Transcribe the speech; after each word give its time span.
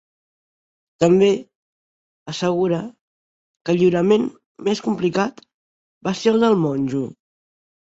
També 1.03 1.29
assegura 2.33 2.81
que 2.89 3.77
el 3.77 3.81
lliurament 3.85 4.29
més 4.73 4.85
complicat 4.91 5.49
va 6.11 6.19
ser 6.25 6.37
el 6.39 6.45
del 6.49 6.63
monjo. 6.69 7.09